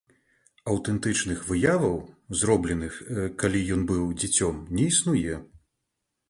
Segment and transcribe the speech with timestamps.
[0.71, 1.93] Аўтэнтычных выяваў,
[2.39, 2.97] зробленых,
[3.45, 5.39] калі ён быў дзіцём, не існуе.